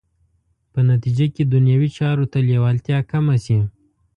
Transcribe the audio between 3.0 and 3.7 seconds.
کمه شي.